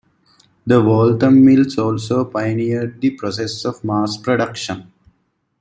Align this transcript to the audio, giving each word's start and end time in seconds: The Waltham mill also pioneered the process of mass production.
The 0.65 0.81
Waltham 0.81 1.45
mill 1.45 1.63
also 1.79 2.25
pioneered 2.25 2.99
the 2.99 3.11
process 3.11 3.63
of 3.65 3.83
mass 3.83 4.17
production. 4.17 4.91